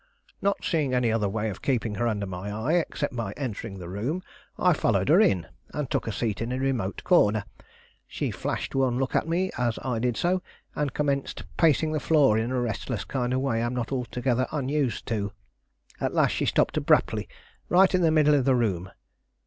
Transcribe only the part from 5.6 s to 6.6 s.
and took a seat in a